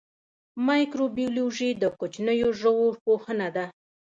[0.67, 3.65] مایکروبیولوژي د کوچنیو ژویو پوهنه ده